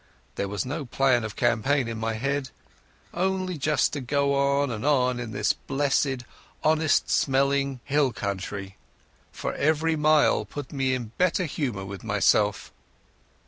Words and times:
There 0.33 0.47
was 0.47 0.65
no 0.65 0.83
plan 0.83 1.23
of 1.23 1.35
campaign 1.35 1.87
in 1.87 1.99
my 1.99 2.13
head, 2.13 2.49
only 3.13 3.55
just 3.55 3.93
to 3.93 4.01
go 4.01 4.33
on 4.33 4.71
and 4.71 4.83
on 4.83 5.19
in 5.19 5.31
this 5.31 5.53
blessed, 5.53 6.23
honest 6.63 7.07
smelling 7.11 7.81
hill 7.83 8.11
country, 8.11 8.77
for 9.31 9.53
every 9.53 9.95
mile 9.95 10.43
put 10.43 10.73
me 10.73 10.95
in 10.95 11.11
better 11.19 11.45
humour 11.45 11.85
with 11.85 12.03
myself. 12.03 12.71